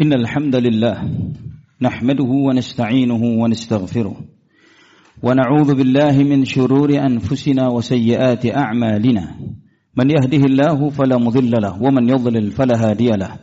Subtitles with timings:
[0.00, 0.96] إن الحمد لله
[1.82, 4.16] نحمده ونستعينه ونستغفره
[5.22, 9.24] ونعوذ بالله من شرور أنفسنا وسيئات أعمالنا.
[9.96, 13.36] من يهده الله فلا مضل له ومن يضلل فلا هادي له.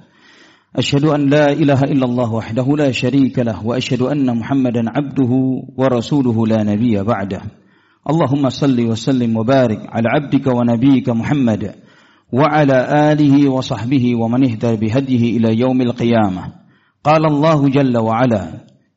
[0.75, 5.31] أشهد أن لا إله إلا الله وحده لا شريك له وأشهد أن محمدا عبده
[5.77, 7.41] ورسوله لا نبي بعده.
[8.09, 11.75] اللهم صل وسلم وبارك على عبدك ونبيك محمد
[12.33, 16.43] وعلى آله وصحبه ومن اهتدى بهديه إلى يوم القيامة.
[17.03, 18.45] قال الله جل وعلا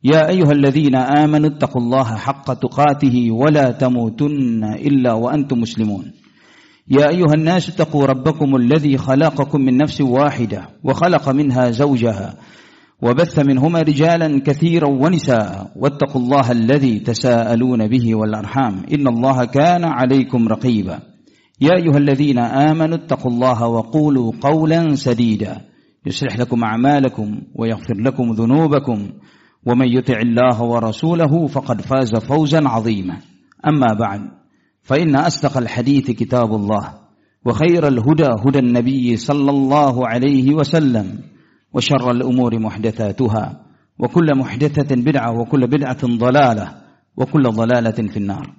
[0.04, 6.12] يا أيها الذين آمنوا اتقوا الله حق تقاته ولا تموتن إلا وأنتم مسلمون.
[6.88, 12.34] يا أيها الناس اتقوا ربكم الذي خلقكم من نفس واحدة وخلق منها زوجها
[13.02, 20.48] وبث منهما رجالا كثيرا ونساء واتقوا الله الذي تساءلون به والأرحام إن الله كان عليكم
[20.48, 21.11] رقيبا.
[21.62, 25.60] يا أيها الذين آمنوا اتقوا الله وقولوا قولا سديدا.
[26.06, 29.08] يصلح لكم أعمالكم ويغفر لكم ذنوبكم.
[29.66, 33.16] ومن يطع الله ورسوله فقد فاز فوزا عظيما.
[33.66, 34.20] أما بعد
[34.82, 36.94] فإن أصدق الحديث كتاب الله
[37.46, 41.18] وخير الهدى هدى النبي صلى الله عليه وسلم
[41.74, 43.62] وشر الأمور محدثاتها
[43.98, 46.74] وكل محدثة بدعة وكل بدعة ضلالة
[47.16, 48.54] وكل ضلالة في النار.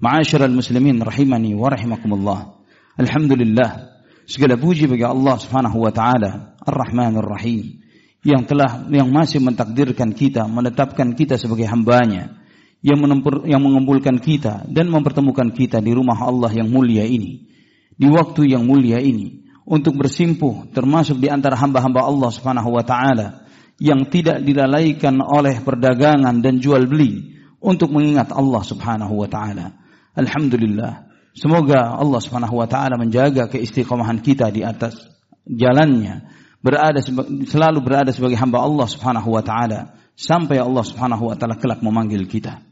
[0.00, 2.55] معاشر المسلمين رحمني ورحمكم الله.
[2.96, 3.92] Alhamdulillah.
[4.26, 7.78] Segala puji bagi Allah Subhanahu wa taala, Ar-Rahmanir Rahim,
[8.26, 12.42] yang telah yang masih mentakdirkan kita, menetapkan kita sebagai hambanya,
[12.82, 17.46] yang menempur, yang mengumpulkan kita dan mempertemukan kita di rumah Allah yang mulia ini,
[17.94, 23.46] di waktu yang mulia ini untuk bersimpuh termasuk di antara hamba-hamba Allah Subhanahu wa taala
[23.78, 29.70] yang tidak dilalaikan oleh perdagangan dan jual beli untuk mengingat Allah Subhanahu wa taala.
[30.18, 31.05] Alhamdulillah
[31.36, 34.96] Semoga Allah Subhanahu wa taala menjaga keistiqomahan kita di atas
[35.44, 36.32] jalannya,
[36.64, 37.04] berada
[37.44, 42.24] selalu berada sebagai hamba Allah Subhanahu wa taala sampai Allah Subhanahu wa taala kelak memanggil
[42.24, 42.64] kita.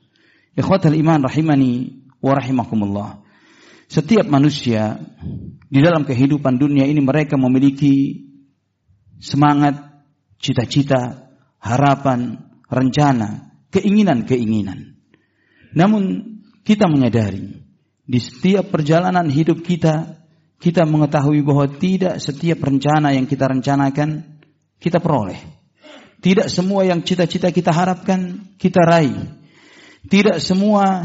[0.57, 3.21] Ikhwatal iman rahimani wa rahimakumullah.
[3.85, 4.97] Setiap manusia
[5.69, 8.25] di dalam kehidupan dunia ini mereka memiliki
[9.21, 9.77] semangat,
[10.41, 11.29] cita-cita,
[11.61, 14.97] harapan, rencana, keinginan-keinginan.
[15.77, 16.03] Namun
[16.65, 17.64] kita menyadari
[18.05, 20.25] di setiap perjalanan hidup kita
[20.61, 24.41] kita mengetahui bahwa tidak setiap rencana yang kita rencanakan
[24.81, 25.37] kita peroleh.
[26.25, 29.13] Tidak semua yang cita-cita kita harapkan kita raih.
[30.09, 31.05] Tidak semua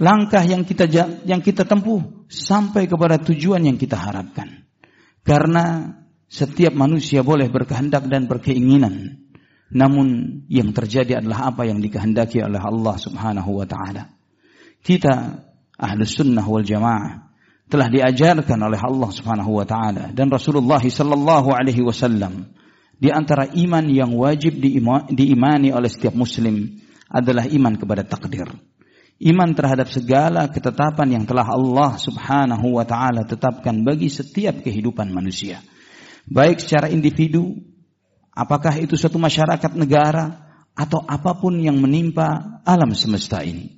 [0.00, 0.88] langkah yang kita
[1.28, 4.64] yang kita tempuh sampai kepada tujuan yang kita harapkan.
[5.20, 5.92] Karena
[6.32, 9.28] setiap manusia boleh berkehendak dan berkeinginan.
[9.76, 14.08] Namun yang terjadi adalah apa yang dikehendaki oleh Allah Subhanahu wa taala.
[14.80, 15.45] Kita
[15.76, 17.28] Ahlus Sunnah wal Jamaah
[17.66, 22.56] telah diajarkan oleh Allah Subhanahu wa taala dan Rasulullah sallallahu alaihi wasallam
[22.96, 24.56] di antara iman yang wajib
[25.12, 26.80] diimani oleh setiap muslim
[27.12, 28.48] adalah iman kepada takdir.
[29.16, 35.60] Iman terhadap segala ketetapan yang telah Allah Subhanahu wa taala tetapkan bagi setiap kehidupan manusia.
[36.28, 37.56] Baik secara individu,
[38.32, 40.44] apakah itu suatu masyarakat negara
[40.76, 43.75] atau apa pun yang menimpa alam semesta ini.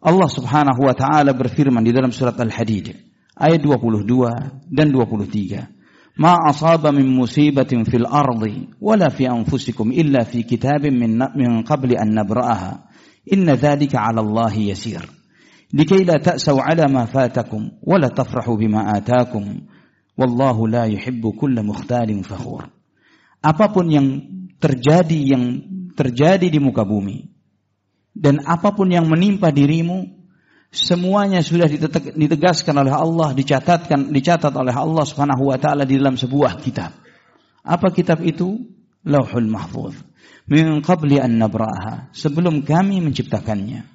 [0.00, 2.96] Allah Subhanahu wa taala berfirman di dalam surat Al-Hadid
[3.36, 4.08] ayat 22
[4.72, 6.16] dan 23.
[6.16, 12.00] Ma asaba min musibatin fil ardi wala fi anfusikum illa fi kitabin min min qabli
[12.00, 12.88] an nabra'aha.
[13.28, 15.04] Inna dhalika 'ala Allah yasir.
[15.68, 19.68] Likai la ta'saw 'ala ma fatakum wa la tafrahu bima atakum.
[20.16, 22.72] Wallahu la yuhibbu kulla mukhtalin fakhur.
[23.40, 24.08] Apa pun yang
[24.60, 25.44] terjadi yang
[25.96, 27.39] terjadi di muka bumi
[28.20, 30.04] dan apa pun yang menimpa dirimu
[30.68, 31.64] semuanya sudah
[32.12, 36.92] ditegaskan oleh Allah, dicatatkan, dicatat oleh Allah Subhanahu wa taala di dalam sebuah kitab.
[37.64, 38.60] Apa kitab itu?
[39.08, 39.96] Lauhul Mahfuz.
[40.52, 43.88] Min qabli an nabraha, sebelum kami menciptakannya.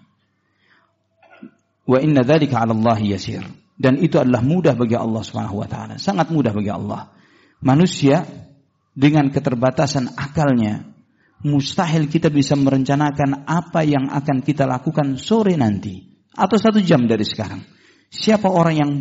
[1.85, 3.45] Wa inna dzalika 'ala Allah yasir.
[3.77, 7.13] Dan itu adalah mudah bagi Allah Subhanahu wa taala, sangat mudah bagi Allah.
[7.61, 8.25] Manusia
[8.97, 10.94] dengan keterbatasan akalnya
[11.45, 16.01] mustahil kita bisa merencanakan apa yang akan kita lakukan sore nanti
[16.33, 17.61] atau satu jam dari sekarang.
[18.09, 18.91] Siapa orang yang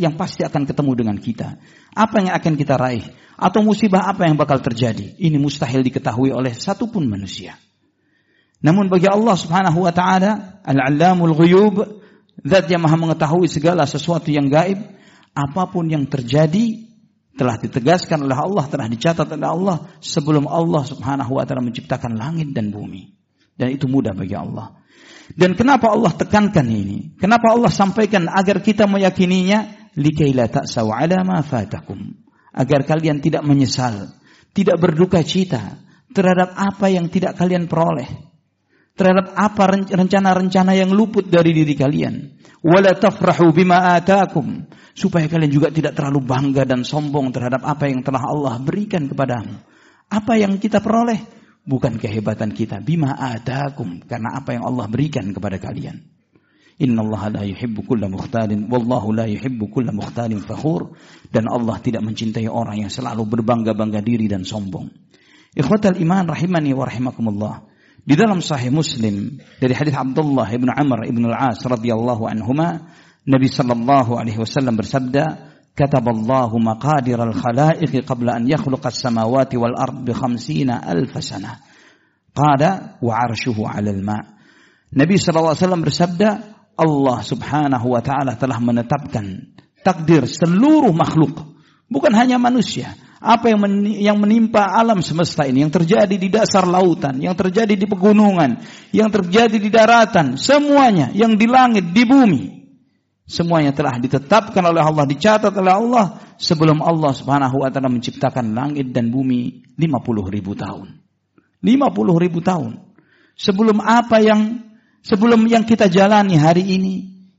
[0.00, 1.60] yang pasti akan ketemu dengan kita?
[1.94, 3.04] Apa yang akan kita raih?
[3.38, 5.18] Atau musibah apa yang bakal terjadi?
[5.18, 7.58] Ini mustahil diketahui oleh satupun manusia.
[8.62, 11.76] Namun bagi Allah Subhanahu wa taala, Al-Allamul Ghuyub,
[12.46, 14.78] zat yang Maha mengetahui segala sesuatu yang gaib,
[15.34, 16.91] apa pun yang terjadi
[17.42, 22.54] telah ditegaskan oleh Allah, telah dicatat oleh Allah sebelum Allah Subhanahu wa taala menciptakan langit
[22.54, 23.18] dan bumi.
[23.58, 24.78] Dan itu mudah bagi Allah.
[25.34, 27.18] Dan kenapa Allah tekankan ini?
[27.18, 29.90] Kenapa Allah sampaikan agar kita meyakininya?
[29.98, 32.14] Likaila ta'saw ala ma fatakum.
[32.54, 34.14] Agar kalian tidak menyesal,
[34.54, 35.82] tidak berduka cita,
[36.14, 38.06] terhadap apa yang tidak kalian peroleh,
[38.94, 42.38] terhadap apa rencana-rencana yang luput dari diri kalian.
[42.62, 44.62] Wala tafrahu bima atakum
[44.94, 49.58] supaya kalian juga tidak terlalu bangga dan sombong terhadap apa yang telah Allah berikan kepadamu.
[50.06, 51.18] Apa yang kita peroleh
[51.66, 56.06] bukan kehebatan kita, bima atakum karena apa yang Allah berikan kepada kalian.
[56.82, 60.96] Innallaha la yuhibbu kulla mukhtalin wallahu la yuhibbu kulla mukhtalin fakhur
[61.28, 64.88] dan Allah tidak mencintai orang yang selalu berbangga-bangga diri dan sombong.
[65.52, 67.54] Ikhwatal iman rahimani wa rahimakumullah.
[68.02, 72.90] Di dalam sahih Muslim dari hadis Abdullah bin Amr bin Al-As radhiyallahu anhuma
[73.22, 80.12] Nabi sallallahu alaihi wasallam bersabda Kataballahu maqadir al-khalaiqi qabla an yakhluqa as-samawati wal ard bi
[80.12, 81.64] 50 alf sanah.
[82.36, 83.88] Qala wa 'arshuhu 'ala.
[84.92, 86.28] Nabi sallallahu alaihi wasallam bersabda
[86.76, 91.40] Allah Subhanahu wa taala telah menetapkan takdir seluruh makhluk,
[91.88, 92.92] bukan hanya manusia.
[93.22, 98.58] Apa yang menimpa alam semesta ini, yang terjadi di dasar lautan, yang terjadi di pegunungan,
[98.90, 102.42] yang terjadi di daratan, semuanya yang di langit, di bumi,
[103.22, 108.90] semuanya telah ditetapkan oleh Allah, dicatat oleh Allah sebelum Allah Subhanahu wa taala menciptakan langit
[108.90, 110.98] dan bumi 50 ribu tahun.
[111.62, 112.90] 50 ribu tahun.
[113.38, 114.66] Sebelum apa yang
[115.06, 116.94] sebelum yang kita jalani hari ini,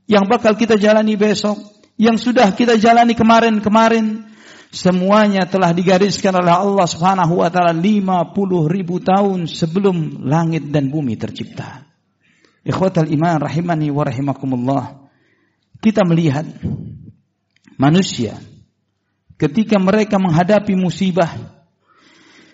[0.08, 1.60] yang bakal kita jalani besok,
[2.00, 4.26] yang sudah kita jalani kemarin-kemarin,
[4.74, 8.34] semuanya telah digariskan oleh Allah Subhanahu wa taala 50
[8.66, 11.86] ribu tahun sebelum langit dan bumi tercipta.
[12.66, 14.84] Ikhwatal iman rahimani wa rahimakumullah.
[15.78, 16.48] Kita melihat
[17.78, 18.34] manusia
[19.38, 21.54] ketika mereka menghadapi musibah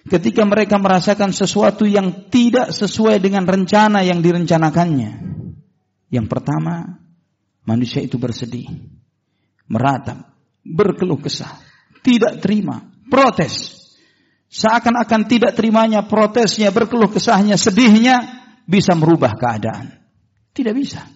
[0.08, 5.12] ketika mereka merasakan sesuatu yang tidak sesuai dengan rencana yang direncanakannya.
[6.10, 6.98] Yang pertama,
[7.62, 8.66] manusia itu bersedih,
[9.70, 10.34] meratap,
[10.66, 11.69] berkeluh kesah,
[12.00, 13.78] tidak terima, protes.
[14.50, 18.18] Seakan-akan tidak terimanya protesnya, berkeluh kesahnya, sedihnya
[18.66, 19.94] bisa merubah keadaan.
[20.50, 21.06] Tidak bisa.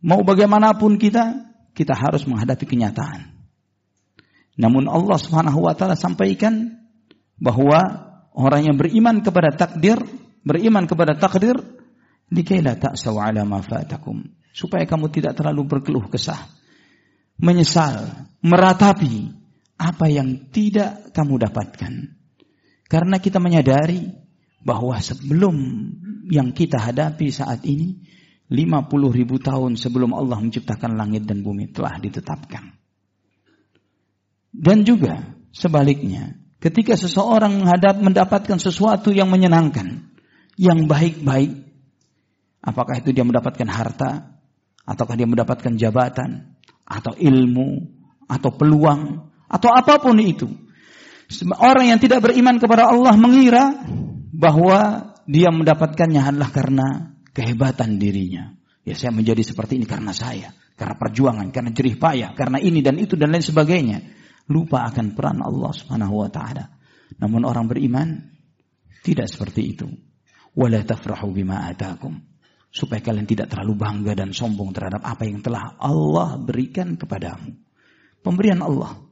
[0.00, 3.28] Mau bagaimanapun kita, kita harus menghadapi kenyataan.
[4.58, 6.80] Namun Allah Subhanahu wa taala sampaikan
[7.38, 10.00] bahwa orang yang beriman kepada takdir,
[10.42, 11.54] beriman kepada takdir,
[12.26, 14.26] dikaila ta'saw ala ma fatakum.
[14.50, 16.50] Supaya kamu tidak terlalu berkeluh kesah,
[17.38, 19.37] menyesal, meratapi
[19.78, 21.92] apa yang tidak kamu dapatkan.
[22.88, 24.10] Karena kita menyadari
[24.60, 25.54] bahwa sebelum
[26.28, 28.02] yang kita hadapi saat ini,
[28.48, 32.74] 50 ribu tahun sebelum Allah menciptakan langit dan bumi telah ditetapkan.
[34.50, 40.10] Dan juga sebaliknya, Ketika seseorang menghadap mendapatkan sesuatu yang menyenangkan,
[40.58, 41.54] yang baik-baik,
[42.58, 44.42] apakah itu dia mendapatkan harta,
[44.82, 47.86] ataukah dia mendapatkan jabatan, atau ilmu,
[48.26, 50.46] atau peluang, atau apa pun itu.
[51.60, 53.84] Orang yang tidak beriman kepada Allah mengira
[54.32, 56.86] bahwa dia mendapatkannya adalah karena
[57.36, 58.56] kehebatan dirinya.
[58.88, 62.96] Ya saya menjadi seperti ini karena saya, karena perjuangan, karena jerih payah, karena ini dan
[62.96, 63.98] itu dan lain sebagainya
[64.48, 66.72] lupa akan peran Allah Subhanahu wa taala.
[67.20, 68.08] Namun orang beriman
[69.04, 69.88] tidak seperti itu.
[70.56, 72.16] Wala tafrahu bima atakum.
[72.68, 77.56] Supaya kalian tidak terlalu bangga dan sombong terhadap apa yang telah Allah berikan kepadamu.
[78.20, 79.07] Pemberian Allah.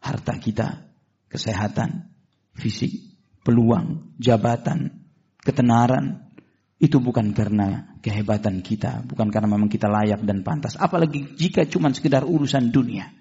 [0.00, 0.90] Harta kita,
[1.28, 2.10] kesehatan,
[2.56, 2.92] fisik,
[3.44, 5.06] peluang, jabatan,
[5.40, 6.32] ketenaran.
[6.80, 9.04] Itu bukan karena kehebatan kita.
[9.04, 10.80] Bukan karena memang kita layak dan pantas.
[10.80, 13.12] Apalagi jika cuma sekedar urusan dunia.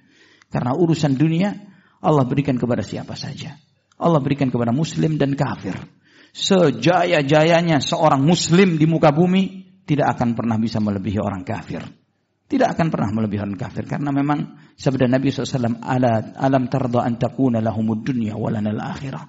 [0.48, 1.54] Karena urusan dunia
[2.00, 3.60] Allah berikan kepada siapa saja.
[4.00, 5.76] Allah berikan kepada muslim dan kafir.
[6.32, 11.84] Sejaya-jayanya seorang muslim di muka bumi tidak akan pernah bisa melebihi orang kafir.
[12.50, 13.86] Tidak akan pernah melebihi orang kafir.
[13.86, 19.22] Karena memang sabda Nabi SAW, Ala, alam tarda an takuna lahumud dunya walana akhirah.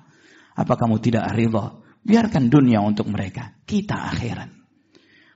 [0.56, 1.76] Apa kamu tidak ridha?
[2.00, 3.60] Biarkan dunia untuk mereka.
[3.68, 4.48] Kita akhirat.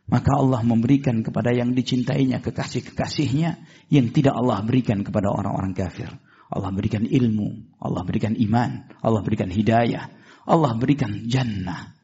[0.05, 3.51] Maka Allah memberikan kepada yang dicintainya kekasih-kekasihnya
[3.93, 6.09] yang tidak Allah berikan kepada orang-orang kafir.
[6.49, 10.13] Allah berikan ilmu, Allah berikan iman, Allah berikan hidayah,
[10.45, 11.97] Allah berikan jannah.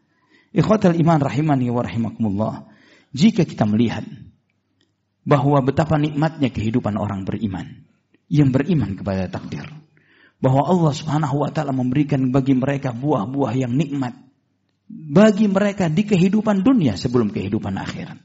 [0.52, 2.54] Ikhwatal iman rahimani wa rahimakumullah.
[3.12, 4.04] Jika kita melihat
[5.24, 7.84] bahwa betapa nikmatnya kehidupan orang beriman
[8.30, 9.66] yang beriman kepada takdir.
[10.40, 14.16] Bahwa Allah Subhanahu wa taala memberikan bagi mereka buah-buah yang nikmat
[14.90, 18.18] bagi mereka di kehidupan dunia sebelum kehidupan akhirat.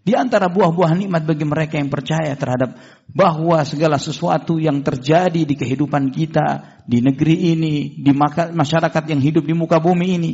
[0.00, 2.72] Di antara buah-buah nikmat bagi mereka yang percaya terhadap
[3.12, 8.08] bahwa segala sesuatu yang terjadi di kehidupan kita, di negeri ini, di
[8.56, 10.32] masyarakat yang hidup di muka bumi ini,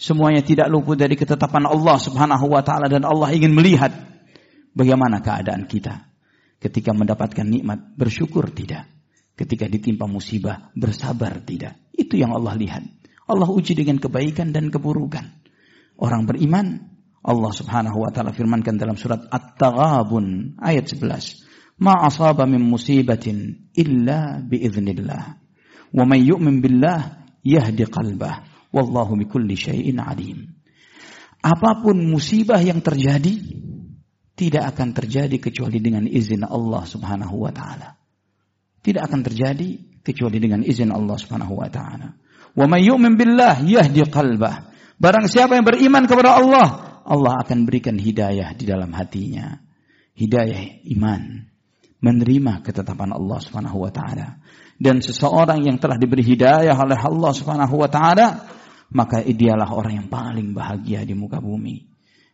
[0.00, 3.92] semuanya tidak luput dari ketetapan Allah Subhanahu wa taala dan Allah ingin melihat
[4.72, 6.12] bagaimana keadaan kita
[6.62, 8.86] ketika mendapatkan nikmat, bersyukur tidak.
[9.34, 11.74] Ketika ditimpa musibah, bersabar tidak.
[11.90, 12.84] Itu yang Allah lihat.
[13.26, 15.42] Allah uji dengan kebaikan dan keburukan.
[15.98, 21.42] Orang beriman, Allah Subhanahu wa taala firmankan dalam surat At-Taghabun ayat 11,
[21.80, 25.24] "Ma asaba min musibatin illa biiznillah.
[25.90, 28.68] Wa may yu'min billah yahdi qalbah.
[28.70, 30.50] Wallahu bikulli syai'in alim."
[31.42, 33.34] Apa pun musibah yang terjadi
[34.42, 37.94] tidak akan terjadi kecuali dengan izin Allah Subhanahu wa taala.
[38.82, 42.18] Tidak akan terjadi kecuali dengan izin Allah Subhanahu wa taala.
[42.58, 44.74] Wa may yu'min billah yahdi qalbah.
[44.98, 49.62] Barang siapa yang beriman kepada Allah, Allah akan berikan hidayah di dalam hatinya.
[50.18, 51.46] Hidayah iman,
[52.02, 54.42] menerima ketetapan Allah Subhanahu wa taala.
[54.74, 58.50] Dan seseorang yang telah diberi hidayah oleh Allah Subhanahu wa taala,
[58.90, 61.86] maka dialah orang yang paling bahagia di muka bumi.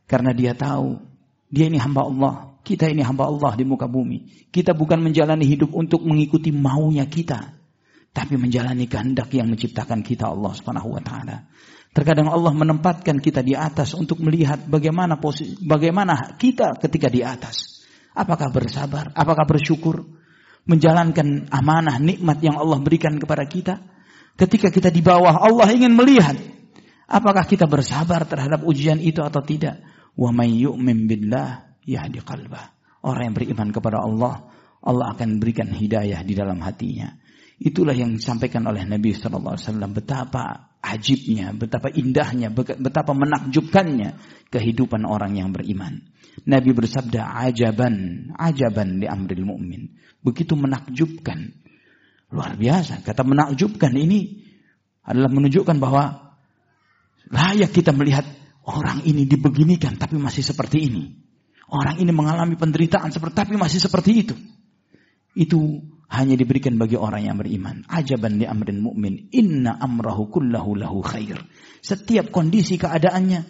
[0.08, 1.07] Karena dia tahu
[1.48, 4.48] dia ini hamba Allah, kita ini hamba Allah di muka bumi.
[4.52, 7.56] Kita bukan menjalani hidup untuk mengikuti maunya kita,
[8.12, 11.48] tapi menjalani kehendak yang menciptakan kita Allah Subhanahu wa taala.
[11.96, 17.80] Terkadang Allah menempatkan kita di atas untuk melihat bagaimana posisi bagaimana kita ketika di atas.
[18.12, 19.08] Apakah bersabar?
[19.16, 20.04] Apakah bersyukur?
[20.68, 23.80] Menjalankan amanah nikmat yang Allah berikan kepada kita.
[24.36, 26.36] Ketika kita di bawah Allah ingin melihat
[27.08, 29.80] apakah kita bersabar terhadap ujian itu atau tidak.
[30.18, 32.74] Wa may yu'min billah yahdi qalbah.
[33.06, 34.50] Orang yang beriman kepada Allah,
[34.82, 37.14] Allah akan berikan hidayah di dalam hatinya.
[37.58, 39.90] Itulah yang disampaikan oleh Nabi Shallallahu Alaihi Wasallam.
[39.94, 40.42] Betapa
[40.82, 44.18] ajibnya, betapa indahnya, betapa menakjubkannya
[44.50, 46.02] kehidupan orang yang beriman.
[46.46, 49.90] Nabi bersabda, ajaban, ajaban di amril mu'min.
[50.22, 51.50] Begitu menakjubkan.
[52.30, 53.02] Luar biasa.
[53.02, 54.44] Kata menakjubkan ini
[55.02, 56.36] adalah menunjukkan bahwa
[57.32, 58.28] layak kita melihat
[58.68, 61.04] orang ini dibeginikan tapi masih seperti ini.
[61.68, 64.36] Orang ini mengalami penderitaan seperti tapi masih seperti itu.
[65.36, 67.84] Itu hanya diberikan bagi orang yang beriman.
[67.88, 69.28] Ajaban li amrin mu'min.
[69.32, 71.36] Inna amrahu kullahu lahu khair.
[71.84, 73.40] Setiap kondisi keadaannya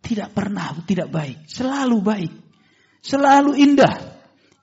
[0.00, 1.44] tidak pernah tidak baik.
[1.48, 2.32] Selalu baik.
[3.04, 3.94] Selalu indah.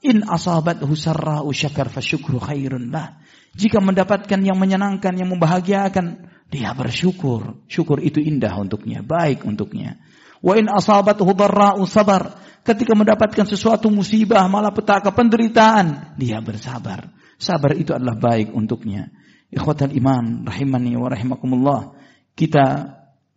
[0.06, 3.22] In asabathu sarra'u syakar fasyukru khairun lah.
[3.56, 7.66] Jika mendapatkan yang menyenangkan, yang membahagiakan, dia bersyukur.
[7.66, 9.98] Syukur itu indah untuknya, baik untuknya.
[10.46, 12.44] Wa in darra'u sabar.
[12.66, 17.14] Ketika mendapatkan sesuatu musibah, malah petaka penderitaan, dia bersabar.
[17.38, 19.14] Sabar itu adalah baik untuknya.
[19.54, 21.94] Ikhwatal iman rahimani wa rahimakumullah.
[22.34, 22.90] Kita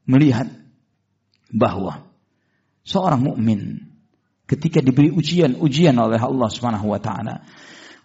[0.09, 0.49] melihat
[1.53, 2.09] bahwa
[2.89, 3.93] seorang mukmin
[4.49, 7.45] ketika diberi ujian-ujian oleh Allah Subhanahu wa taala,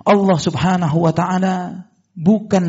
[0.03, 2.65] Allah Subhanahu wa taala bukan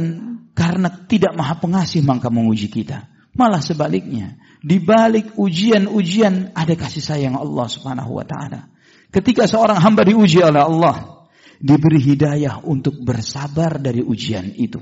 [0.56, 3.08] karena tidak maha pengasih maka menguji kita.
[3.34, 8.70] Malah sebaliknya, di balik ujian-ujian ada kasih sayang Allah Subhanahu wa taala.
[9.10, 11.26] Ketika seorang hamba diuji oleh Allah,
[11.58, 14.78] diberi hidayah untuk bersabar dari ujian itu.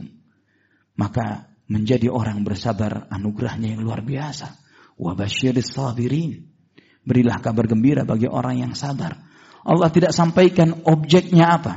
[1.00, 4.60] Maka menjadi orang bersabar anugerahnya yang luar biasa.
[5.00, 6.52] Wabashiris sabirin.
[7.02, 9.16] Berilah kabar gembira bagi orang yang sabar.
[9.64, 11.74] Allah tidak sampaikan objeknya apa.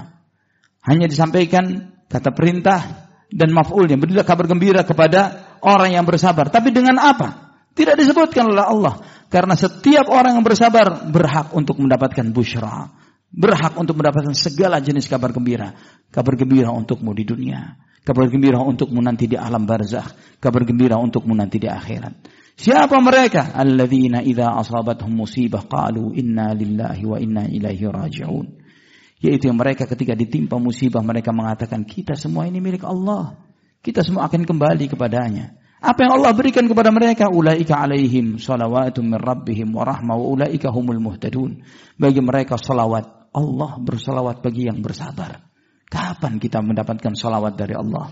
[0.84, 3.98] Hanya disampaikan kata perintah dan maf'ulnya.
[4.00, 6.50] Berilah kabar gembira kepada orang yang bersabar.
[6.50, 7.58] Tapi dengan apa?
[7.76, 8.94] Tidak disebutkan oleh Allah.
[9.28, 15.36] Karena setiap orang yang bersabar berhak untuk mendapatkan bushra berhak untuk mendapatkan segala jenis kabar
[15.36, 15.76] gembira.
[16.08, 17.76] Kabar gembira untukmu di dunia.
[18.06, 20.40] Kabar gembira untukmu nanti di alam barzakh.
[20.40, 22.32] Kabar gembira untukmu nanti di akhirat.
[22.56, 23.52] Siapa mereka?
[23.52, 28.48] Alladzina idza asabathum musibah qalu inna lillahi wa inna ilaihi raji'un.
[29.24, 33.40] Yaitu yang mereka ketika ditimpa musibah mereka mengatakan kita semua ini milik Allah.
[33.80, 35.56] Kita semua akan kembali kepadanya.
[35.80, 37.30] Apa yang Allah berikan kepada mereka?
[37.30, 41.62] Ulaika alaihim salawatun min rabbihim wa rahmah wa ulaika humul muhtadun.
[41.96, 45.46] Bagi mereka salawat Allah bersalawat bagi yang bersabar.
[45.86, 48.10] Kapan kita mendapatkan salawat dari Allah?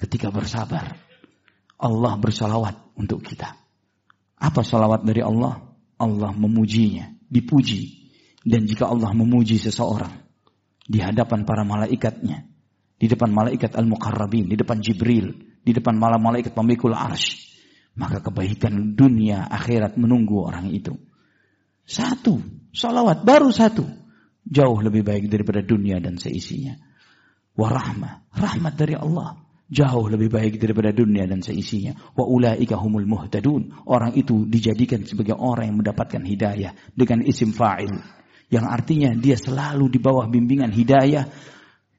[0.00, 0.96] Ketika bersabar.
[1.76, 3.52] Allah bersalawat untuk kita.
[4.40, 5.60] Apa salawat dari Allah?
[6.00, 8.08] Allah memujinya, dipuji.
[8.40, 10.23] Dan jika Allah memuji seseorang
[10.84, 12.44] di hadapan para malaikatnya,
[13.00, 17.56] di depan malaikat al-muqarrabin, di depan Jibril, di depan malam malaikat pemikul arsh,
[17.96, 20.96] maka kebaikan dunia akhirat menunggu orang itu.
[21.84, 22.40] Satu,
[22.72, 23.84] salawat baru satu
[24.44, 26.76] jauh lebih baik daripada dunia dan seisinya.
[27.54, 31.96] Warahmah, rahmat dari Allah jauh lebih baik daripada dunia dan seisinya.
[32.12, 33.88] Wa ulaika humul muhtadun.
[33.88, 37.94] Orang itu dijadikan sebagai orang yang mendapatkan hidayah dengan isim fa'il.
[38.54, 41.26] Yang artinya dia selalu di bawah bimbingan hidayah.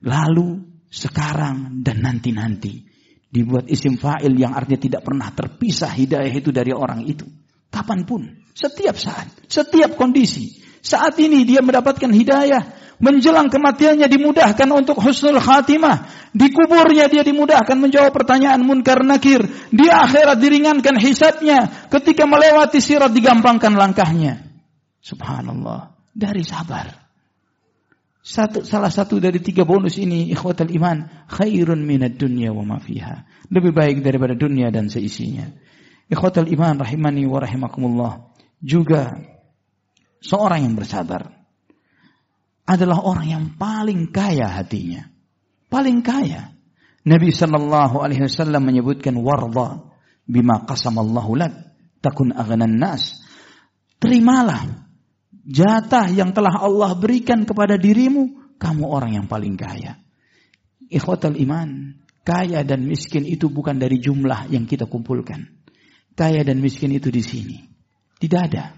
[0.07, 2.87] Lalu, sekarang, dan nanti-nanti.
[3.27, 7.27] Dibuat isim fa'il yang artinya tidak pernah terpisah hidayah itu dari orang itu.
[7.67, 8.23] Kapan pun,
[8.55, 10.63] setiap saat, setiap kondisi.
[10.79, 12.87] Saat ini dia mendapatkan hidayah.
[12.95, 16.07] menjelang kematiannya dimudahkan untuk husnul khatimah.
[16.31, 19.43] Di kuburnya dia dimudahkan menjawab pertanyaan munkar nakir.
[19.75, 21.91] Di akhirat diringankan hisabnya.
[21.91, 24.47] Ketika melewati sirat digampangkan langkahnya.
[25.03, 25.94] Subhanallah.
[26.15, 27.05] Dari sabar.
[28.25, 32.81] Satu, salah satu dari tiga bonus ini ikhwatal iman khairun minad dunya wa ma.
[33.51, 35.45] Lebih baik daripada dunia dan seisinya.
[36.09, 38.13] Ikhwatal iman rahimani wa rahimakumullah.
[38.63, 39.13] Juga
[40.23, 41.35] seorang yang bersabar
[42.65, 45.05] adalah orang yang paling kaya hatinya.
[45.69, 46.55] Paling kaya.
[47.05, 49.85] Nabi sallallahu alaihi wasallam menyebutkan warda
[50.25, 51.53] bima qasamallahu lak
[52.01, 53.21] takun aghnan nas.
[54.01, 54.84] Terimalah
[55.45, 60.01] jatah yang telah Allah berikan kepada dirimu, kamu orang yang paling kaya.
[60.89, 65.45] Ikhwatal iman, kaya dan miskin itu bukan dari jumlah yang kita kumpulkan.
[66.17, 67.57] Kaya dan miskin itu di sini.
[68.17, 68.73] Tidak ada.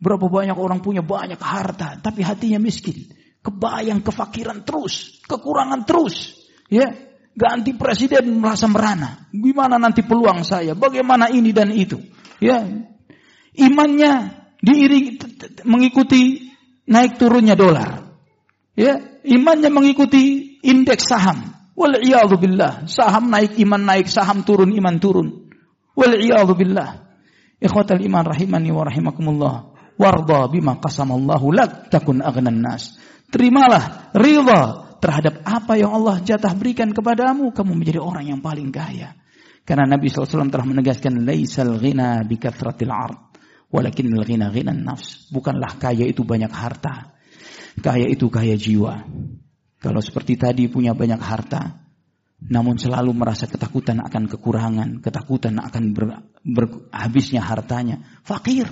[0.00, 3.08] Berapa banyak orang punya banyak harta, tapi hatinya miskin.
[3.44, 6.34] Kebayang kefakiran terus, kekurangan terus.
[6.72, 6.88] Ya,
[7.36, 9.28] ganti presiden merasa merana.
[9.30, 10.72] Gimana nanti peluang saya?
[10.72, 12.00] Bagaimana ini dan itu?
[12.40, 12.64] Ya,
[13.52, 15.06] imannya diiring
[15.68, 16.48] mengikuti
[16.88, 18.16] naik turunnya dolar.
[18.74, 21.52] Ya, imannya mengikuti indeks saham.
[21.76, 22.00] Wal
[22.40, 22.86] billah.
[22.88, 25.28] Saham naik, iman naik, saham turun, iman turun.
[25.94, 26.16] Wal
[26.56, 26.90] billah.
[27.60, 29.54] Ikhwatal iman rahimani wa rahimakumullah.
[29.94, 32.98] Warda bima qasamallahu lak takun aghnan nas.
[33.30, 39.14] Terimalah ridha terhadap apa yang Allah jatah berikan kepadamu, kamu menjadi orang yang paling kaya.
[39.64, 43.33] Karena Nabi SAW telah menegaskan laisal ghina bi kathratil ard
[43.74, 45.26] walakin ghina ghina nafs.
[45.34, 47.18] Bukanlah kaya itu banyak harta.
[47.82, 49.02] Kaya itu kaya jiwa.
[49.82, 51.84] Kalau seperti tadi punya banyak harta,
[52.38, 56.04] namun selalu merasa ketakutan akan kekurangan, ketakutan akan ber,
[56.46, 56.64] ber,
[56.94, 58.00] habisnya hartanya.
[58.22, 58.70] Fakir,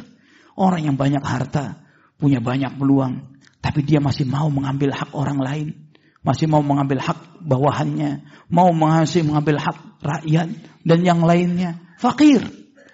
[0.54, 1.82] orang yang banyak harta,
[2.16, 5.68] punya banyak peluang, tapi dia masih mau mengambil hak orang lain,
[6.22, 10.48] masih mau mengambil hak bawahannya, mau mengasih mengambil hak rakyat
[10.86, 11.82] dan yang lainnya.
[11.98, 12.40] Fakir,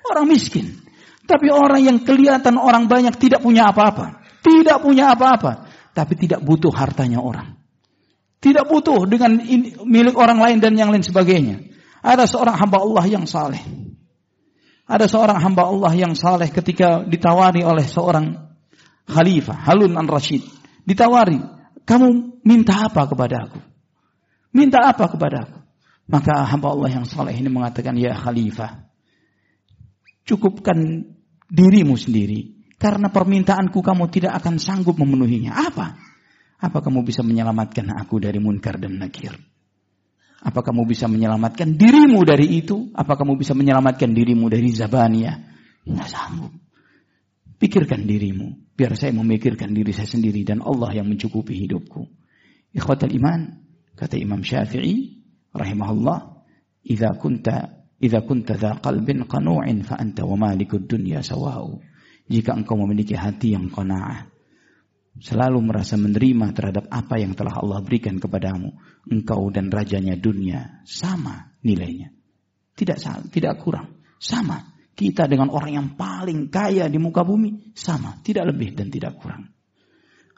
[0.08, 0.87] orang miskin.
[1.28, 6.72] Tapi orang yang kelihatan orang banyak tidak punya apa-apa, tidak punya apa-apa, tapi tidak butuh
[6.72, 7.52] hartanya orang.
[8.40, 9.36] Tidak butuh dengan
[9.84, 11.68] milik orang lain dan yang lain sebagainya.
[12.00, 13.60] Ada seorang hamba Allah yang saleh.
[14.88, 18.56] Ada seorang hamba Allah yang saleh ketika ditawari oleh seorang
[19.04, 20.46] khalifah, Halun an Rashid.
[20.88, 21.36] Ditawari,
[21.84, 23.60] kamu minta apa kepada aku?
[24.56, 25.58] Minta apa kepada aku?
[26.08, 28.88] Maka hamba Allah yang saleh ini mengatakan, ya khalifah,
[30.24, 31.04] cukupkan
[31.48, 32.60] dirimu sendiri.
[32.78, 35.50] Karena permintaanku kamu tidak akan sanggup memenuhinya.
[35.56, 35.98] Apa?
[36.62, 39.34] Apa kamu bisa menyelamatkan aku dari munkar dan nakir?
[40.38, 42.94] Apa kamu bisa menyelamatkan dirimu dari itu?
[42.94, 45.36] Apa kamu bisa menyelamatkan dirimu dari Zabaniyah?
[45.82, 46.54] Tidak sanggup.
[47.58, 48.70] Pikirkan dirimu.
[48.78, 52.06] Biar saya memikirkan diri saya sendiri dan Allah yang mencukupi hidupku.
[52.70, 53.66] Ikhwatal iman.
[53.98, 55.18] Kata Imam Syafi'i.
[55.50, 56.46] Rahimahullah.
[56.86, 61.82] Iza kunta Idza kunta dha qalbin qanu'in fa anta wa malikud dunya sawa'u.
[62.30, 64.30] Jika engkau memiliki hati yang qanaah,
[65.18, 68.70] selalu merasa menerima terhadap apa yang telah Allah berikan kepadamu,
[69.10, 72.14] engkau dan rajanya dunia sama nilainya.
[72.78, 72.98] Tidak
[73.34, 74.78] tidak kurang, sama.
[74.98, 79.50] Kita dengan orang yang paling kaya di muka bumi sama, tidak lebih dan tidak kurang.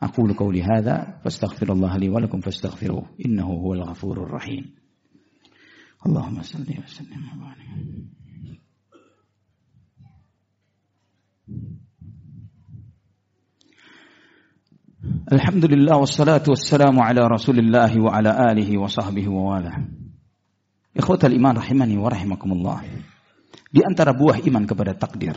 [0.00, 4.79] Aku qauli hadza fastaghfirullah li wa lakum fastaghfiruh innahu huwal ghafurur rahim.
[6.00, 7.68] Sallim wa barik.
[15.28, 19.76] Alhamdulillah wassalatu wassalamu ala Rasulillah wa ala alihi wa sahbihi wa wala.
[20.96, 22.80] Ikhwatal iman rahimani wa rahimakumullah.
[23.68, 25.36] Di antara buah iman kepada takdir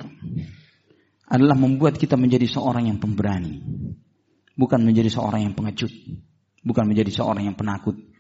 [1.28, 3.60] adalah membuat kita menjadi seorang yang pemberani,
[4.56, 5.92] bukan menjadi seorang yang pengecut,
[6.64, 8.13] bukan menjadi seorang yang penakut.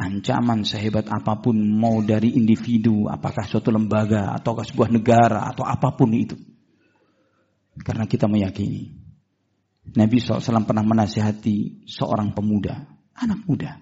[0.00, 5.92] Ancaman sehebat apa pun mau dari individu, apakah suatu lembaga ataukah sebuah negara atau apa
[5.92, 6.40] pun itu.
[7.84, 9.00] Karena kita meyakini
[9.90, 12.84] Nabi SAW pernah menasihati seorang pemuda,
[13.16, 13.80] anak muda.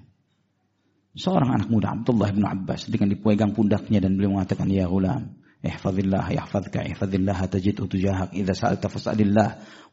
[1.18, 6.30] Seorang anak muda, Abdullah bin Abbas, dengan dipegang pundaknya dan beliau mengatakan, Ya gulam, ihfadillah,
[6.30, 9.48] yahfadka, ihfadillah, tajidhu tujahak, idha sa'alta fas'alillah,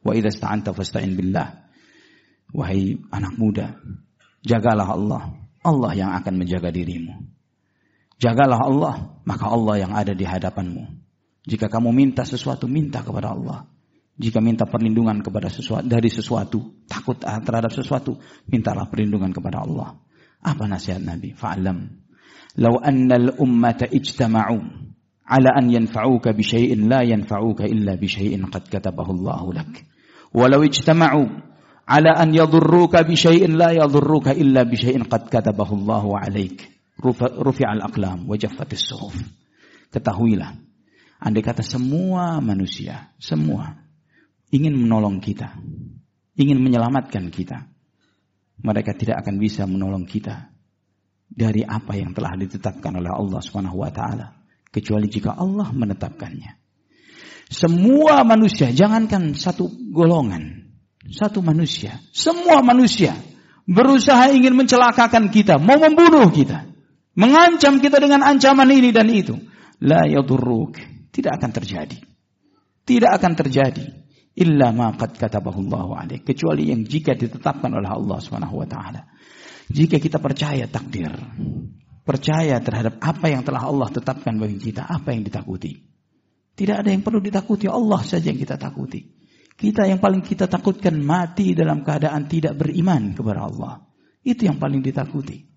[0.05, 1.65] wa idha sta'anta fasta'in billah.
[2.53, 3.73] Wahai anak muda,
[4.45, 5.44] jagalah Allah.
[5.65, 7.25] Allah yang akan menjaga dirimu.
[8.21, 8.93] Jagalah Allah,
[9.27, 10.85] maka Allah yang ada di hadapanmu.
[11.45, 13.67] Jika kamu minta sesuatu, minta kepada Allah.
[14.15, 18.15] Jika minta perlindungan kepada sesuatu dari sesuatu, takut terhadap sesuatu,
[18.47, 19.99] mintalah perlindungan kepada Allah.
[20.39, 21.35] Apa nasihat Nabi?
[21.35, 22.05] Fa'lam.
[22.55, 24.57] Lau annal ummata ijtama'u
[25.27, 26.47] ala an yanfa'uka bi
[26.87, 29.73] la yanfa'uka illa bi qad katabahu Allah lak.
[30.31, 31.23] Walau ijtama'u
[31.85, 36.65] ala an yadurruka bi syai'in la yadurruka illa bi syai'in qad katabahu Allahu 'alaik.
[36.97, 39.13] Rufi'al aqlam wa jaffatis suhuf.
[39.91, 40.55] Ketahuilah,
[41.21, 43.85] andai kata semua manusia, semua
[44.51, 45.59] ingin menolong kita,
[46.39, 47.67] ingin menyelamatkan kita,
[48.63, 50.55] mereka tidak akan bisa menolong kita
[51.27, 54.39] dari apa yang telah ditetapkan oleh Allah Subhanahu wa taala
[54.71, 56.63] kecuali jika Allah menetapkannya.
[57.51, 60.64] Semua manusia, jangankan satu golongan,
[61.09, 63.13] satu manusia, semua manusia
[63.65, 66.69] berusaha ingin mencelakakan kita, mau membunuh kita,
[67.17, 69.35] mengancam kita dengan ancaman ini dan itu.
[69.83, 70.79] La yadurruk,
[71.11, 71.99] tidak akan terjadi.
[72.85, 73.85] Tidak akan terjadi
[74.35, 75.63] illa ma qad katabahu
[76.21, 78.19] kecuali yang jika ditetapkan oleh Allah
[78.67, 79.01] taala.
[79.65, 81.09] Jika kita percaya takdir,
[82.05, 85.81] percaya terhadap apa yang telah Allah tetapkan bagi kita, apa yang ditakuti.
[86.55, 89.24] Tidak ada yang perlu ditakuti, Allah saja yang kita takuti.
[89.55, 93.73] Kita yang paling kita takutkan mati dalam keadaan tidak beriman kepada Allah.
[94.19, 95.47] Itu yang paling ditakuti.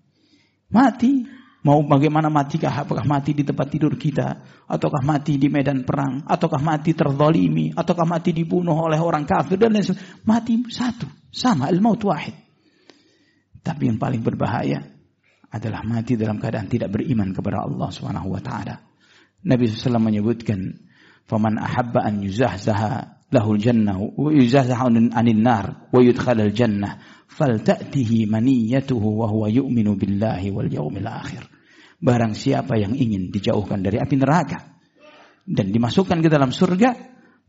[0.71, 1.27] Mati,
[1.67, 2.87] mau bagaimana matikah?
[2.87, 4.39] Apakah mati di tempat tidur kita?
[4.71, 6.23] Ataukah mati di medan perang?
[6.23, 7.75] Ataukah mati terzalimi?
[7.75, 9.59] Ataukah mati dibunuh oleh orang kafir?
[9.59, 10.23] Dan lain sebagainya.
[10.23, 11.07] Mati satu.
[11.27, 12.39] Sama, al-maut wahid.
[13.59, 14.79] Tapi yang paling berbahaya
[15.51, 18.79] adalah mati dalam keadaan tidak beriman kepada Allah Subhanahu wa taala.
[19.43, 20.87] Nabi SAW menyebutkan
[21.27, 26.97] faman ahabba an yuzahzaha lahul jannah wa yuzahzaha anil nar wa yudkhalal jannah
[27.29, 31.45] falta'tihi maniyatuhu wa huwa yu'minu billahi wal yawmil akhir
[32.01, 34.77] barang siapa yang ingin dijauhkan dari api neraka
[35.45, 36.89] dan dimasukkan ke dalam surga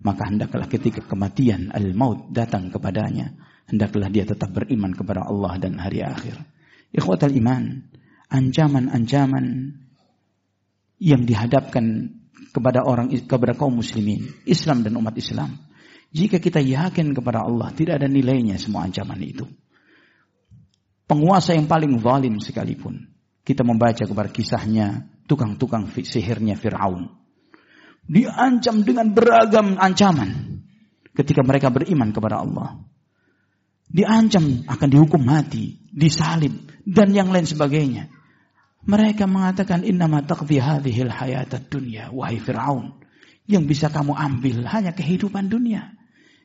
[0.01, 3.37] maka hendaklah ketika kematian al-maut datang kepadanya
[3.69, 6.37] hendaklah dia tetap beriman kepada Allah dan hari akhir
[6.93, 7.89] ikhwatal iman
[8.31, 9.77] ancaman-ancaman
[11.01, 15.57] yang dihadapkan kepada orang kepada kaum muslimin, Islam dan umat Islam.
[16.11, 19.47] Jika kita yakin kepada Allah, tidak ada nilainya semua ancaman itu.
[21.07, 23.11] Penguasa yang paling zalim sekalipun.
[23.47, 27.11] Kita membaca kepada kisahnya tukang-tukang sihirnya Fir'aun.
[28.11, 30.63] Diancam dengan beragam ancaman
[31.15, 32.83] ketika mereka beriman kepada Allah.
[33.91, 36.55] Diancam akan dihukum mati, disalib,
[36.87, 38.11] dan yang lain sebagainya.
[38.87, 42.99] Mereka mengatakan innama taqdi hadhil hayatad dunya wahai Firaun.
[43.51, 46.00] Yang bisa kamu ambil hanya kehidupan dunia.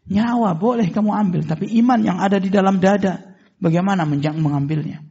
[0.05, 5.01] Nyawa boleh kamu ambil tapi iman yang ada di dalam dada bagaimana mengambilnya?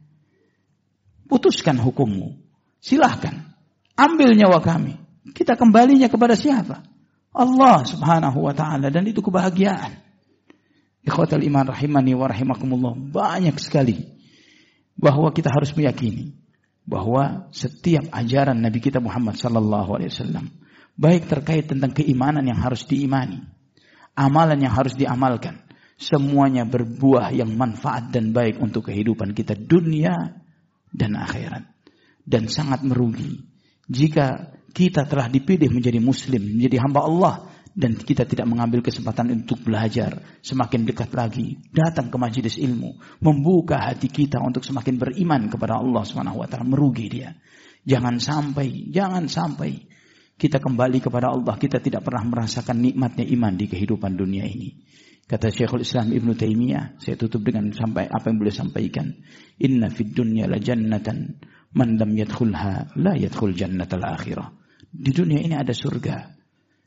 [1.27, 2.39] Putuskan hukummu.
[2.79, 3.55] Silahkan.
[3.97, 4.95] Ambil nyawa kami.
[5.35, 6.85] Kita kembalinya kepada siapa?
[7.35, 8.93] Allah subhanahu wa ta'ala.
[8.93, 9.99] Dan itu kebahagiaan.
[11.01, 12.93] Ikhwatal iman rahimani wa rahimakumullah.
[12.93, 13.99] Banyak sekali.
[14.95, 16.45] Bahwa kita harus meyakini
[16.85, 20.45] bahwa setiap ajaran Nabi kita Muhammad sallallahu alaihi wasallam
[20.93, 23.41] baik terkait tentang keimanan yang harus diimani,
[24.15, 25.61] amalan yang harus diamalkan,
[25.99, 30.41] semuanya berbuah yang manfaat dan baik untuk kehidupan kita dunia
[30.91, 31.67] dan akhirat.
[32.25, 33.37] Dan sangat merugi.
[33.85, 37.35] Jika kita telah dipilih menjadi muslim, menjadi hamba Allah
[37.75, 43.75] dan kita tidak mengambil kesempatan untuk belajar semakin dekat lagi datang ke majelis ilmu membuka
[43.75, 47.35] hati kita untuk semakin beriman kepada Allah Subhanahu wa taala merugi dia.
[47.83, 49.85] Jangan sampai jangan sampai
[50.35, 51.55] kita kembali kepada Allah.
[51.55, 54.75] Kita tidak pernah merasakan nikmatnya iman di kehidupan dunia ini.
[55.25, 59.09] Kata Syekhul Islam Ibnu Taimiyah saya tutup dengan sampai apa yang boleh sampaikan.
[59.57, 61.39] Inna fid dunya la jannatan.
[61.75, 64.53] Man lam yadkhulha la yadkhul jannatal akhirah.
[64.91, 66.35] Di dunia ini ada surga.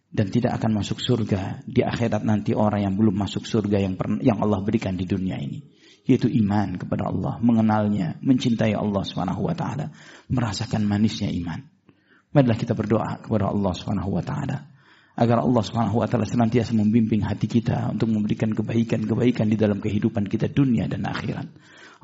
[0.08, 3.92] Dan tidak akan masuk surga di akhirat nanti orang yang belum masuk surga yang
[4.24, 5.60] yang Allah berikan di dunia ini.
[6.08, 9.92] Yaitu iman kepada Allah, mengenalnya, mencintai Allah Subhanahu wa taala,
[10.32, 11.60] merasakan manisnya iman.
[12.28, 14.68] Marilah kita berdoa kepada Allah Subhanahu wa taala
[15.18, 20.28] agar Allah Subhanahu wa taala senantiasa membimbing hati kita untuk memberikan kebaikan-kebaikan di dalam kehidupan
[20.28, 21.48] kita dunia dan akhirat.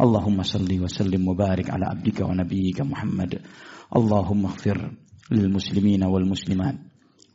[0.00, 3.44] Allahumma salli wa sallim wa barik ala abdika wa nabiyyika Muhammad.
[3.92, 4.80] Allahumma ighfir
[5.30, 6.74] lil muslimina wal muslimat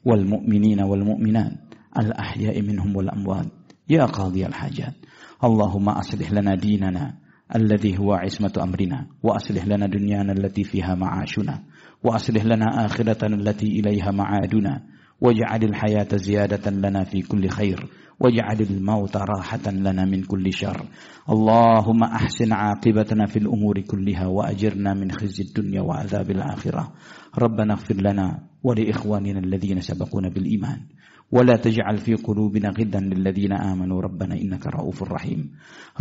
[0.04, 1.54] wal mu'minina wal mu'minat
[1.95, 3.47] al ahya'i minhum wal amwat
[3.86, 4.97] ya qadhi al hajat.
[5.39, 7.18] Allahumma aslih lana dinana
[7.55, 9.07] الذي هو عصمة أمرنا.
[9.23, 11.63] وأصلح لنا دنيانا التي فيها معاشنا.
[12.03, 14.81] وأصلح لنا آخرتنا التي إليها معادنا.
[15.21, 17.89] واجعل الحياة زيادة لنا في كل خير.
[18.19, 20.85] واجعل الموت راحة لنا من كل شر.
[21.29, 26.93] اللهم أحسن عاقبتنا في الأمور كلها وأجرنا من خزي الدنيا وعذاب الآخرة.
[27.39, 30.79] ربنا اغفر لنا ولإخواننا الذين سبقونا بالإيمان.
[31.31, 34.01] ولا تجعل في قلوبنا غدا للذين آمنوا.
[34.01, 35.51] ربنا إنك رؤوف رحيم.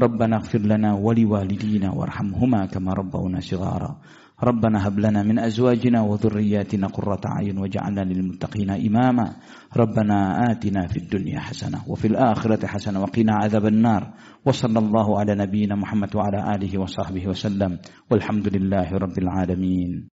[0.00, 3.96] ربنا اغفر لنا ولوالدينا وارحمهما كما ربونا صغارا.
[4.44, 9.36] ربنا هب لنا من أزواجنا وذرياتنا قرة أعين واجعلنا للمتقين إماما.
[9.76, 14.14] ربنا آتنا في الدنيا حسنة وفي الآخرة حسنة وقنا عذاب النار.
[14.46, 17.78] وصلى الله على نبينا محمد وعلى آله وصحبه وسلم.
[18.10, 20.06] والحمد لله رب العالمين.